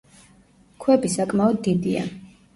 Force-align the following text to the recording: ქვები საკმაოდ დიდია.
ქვები 0.85 1.13
საკმაოდ 1.17 1.61
დიდია. 1.69 2.09